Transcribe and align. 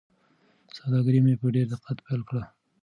سوداګري 0.77 1.19
مې 1.25 1.33
په 1.41 1.47
ډېر 1.55 1.65
دقت 1.73 1.97
پیل 2.05 2.21
کړه. 2.29 2.43